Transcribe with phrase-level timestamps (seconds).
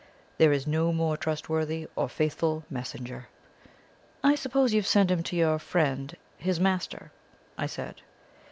[0.39, 3.27] There is no more trustworthy or faithful messenger."
[4.23, 7.11] "I suppose you have sent him to your friend his master,"
[7.55, 8.01] I said.